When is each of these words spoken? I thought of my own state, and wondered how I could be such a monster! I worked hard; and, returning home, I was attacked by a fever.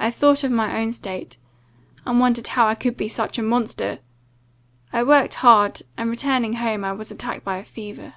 I 0.00 0.10
thought 0.10 0.42
of 0.42 0.50
my 0.50 0.80
own 0.80 0.90
state, 0.90 1.38
and 2.04 2.18
wondered 2.18 2.48
how 2.48 2.66
I 2.66 2.74
could 2.74 2.96
be 2.96 3.08
such 3.08 3.38
a 3.38 3.42
monster! 3.44 4.00
I 4.92 5.04
worked 5.04 5.34
hard; 5.34 5.80
and, 5.96 6.10
returning 6.10 6.54
home, 6.54 6.82
I 6.82 6.90
was 6.90 7.12
attacked 7.12 7.44
by 7.44 7.58
a 7.58 7.62
fever. 7.62 8.14